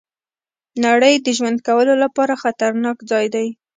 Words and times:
نړۍ 0.85 1.13
د 1.19 1.27
ژوند 1.37 1.57
کولو 1.67 1.93
لپاره 2.03 2.39
خطرناک 2.43 2.97
ځای 3.11 3.25
دی. 3.35 3.47